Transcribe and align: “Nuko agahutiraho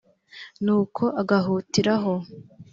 “Nuko 0.63 1.03
agahutiraho 1.21 2.13